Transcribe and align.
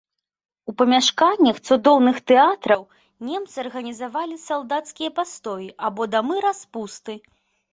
У 0.71 0.73
памяшканнях 0.79 1.59
цудоўных 1.67 2.17
тэатраў 2.31 2.81
немцы 3.27 3.55
арганізавалі 3.65 4.41
салдацкія 4.47 5.09
пастоі 5.21 5.69
або 5.91 6.01
дамы 6.17 6.35
распусты. 6.49 7.13